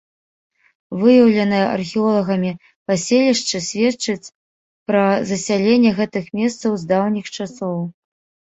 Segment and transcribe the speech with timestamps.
[1.01, 2.51] Выяўленае археолагамі
[2.91, 4.33] паселішчы сведчыць
[4.93, 7.77] пра засяленне гэтых месцаў з даўніх часоў.